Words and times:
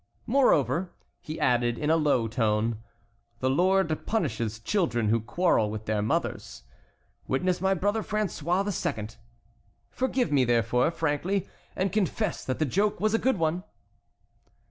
Moreover," 0.25 0.89
he 1.19 1.39
added 1.39 1.77
in 1.77 1.91
a 1.91 1.95
low 1.95 2.27
tone, 2.27 2.79
"the 3.39 3.51
Lord 3.51 4.07
punishes 4.07 4.59
children 4.59 5.09
who 5.09 5.21
quarrel 5.21 5.69
with 5.69 5.85
their 5.85 6.01
mothers. 6.01 6.63
Witness 7.27 7.61
my 7.61 7.75
brother 7.75 8.01
François 8.01 8.97
II. 8.97 9.09
Forgive 9.91 10.31
me, 10.31 10.43
therefore, 10.43 10.89
frankly, 10.89 11.47
and 11.75 11.91
confess 11.91 12.43
that 12.45 12.57
the 12.57 12.65
joke 12.65 12.99
was 12.99 13.13
a 13.13 13.19
good 13.19 13.37
one." 13.37 13.63